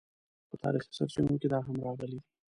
[0.49, 2.21] په تاریخي سرچینو کې دا هم راغلي دي.